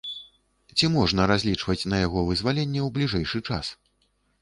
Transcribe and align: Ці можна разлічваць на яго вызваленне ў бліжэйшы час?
Ці 0.77 0.89
можна 0.93 1.27
разлічваць 1.33 1.77
на 1.95 2.01
яго 2.07 2.25
вызваленне 2.33 2.81
ў 2.87 2.89
бліжэйшы 2.99 3.47
час? 3.49 3.75